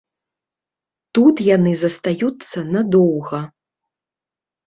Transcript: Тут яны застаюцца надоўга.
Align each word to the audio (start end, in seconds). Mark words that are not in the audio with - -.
Тут 1.17 1.35
яны 1.55 1.73
застаюцца 1.83 2.57
надоўга. 2.77 3.39